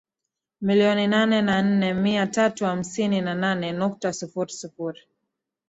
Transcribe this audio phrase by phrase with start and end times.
[0.61, 5.01] milioni nane na nne mia tatu hamsini na nane nukta sifuri sifuri